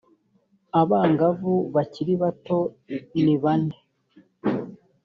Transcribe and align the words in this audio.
abangavu 0.81 1.53
bakiri 1.75 2.13
bato 2.21 2.57
nibane 3.23 3.75